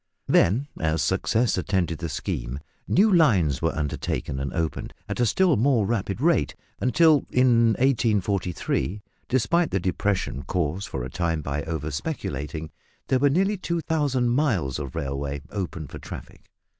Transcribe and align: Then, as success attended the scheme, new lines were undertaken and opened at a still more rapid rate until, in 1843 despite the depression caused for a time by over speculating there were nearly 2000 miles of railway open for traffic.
Then, 0.25 0.67
as 0.79 1.03
success 1.03 1.59
attended 1.59 1.99
the 1.99 2.09
scheme, 2.09 2.57
new 2.87 3.13
lines 3.13 3.61
were 3.61 3.75
undertaken 3.77 4.39
and 4.39 4.51
opened 4.51 4.95
at 5.07 5.19
a 5.19 5.27
still 5.27 5.55
more 5.57 5.85
rapid 5.85 6.19
rate 6.19 6.55
until, 6.79 7.27
in 7.29 7.73
1843 7.77 9.03
despite 9.29 9.69
the 9.69 9.79
depression 9.79 10.41
caused 10.41 10.87
for 10.87 11.03
a 11.03 11.09
time 11.11 11.43
by 11.43 11.61
over 11.65 11.91
speculating 11.91 12.71
there 13.09 13.19
were 13.19 13.29
nearly 13.29 13.57
2000 13.57 14.27
miles 14.27 14.79
of 14.79 14.95
railway 14.95 15.39
open 15.51 15.85
for 15.85 15.99
traffic. 15.99 16.49